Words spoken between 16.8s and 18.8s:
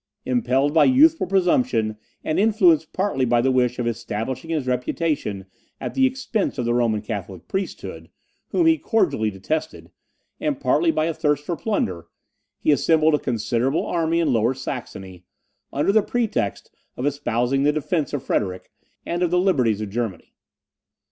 of espousing the defence of Frederick,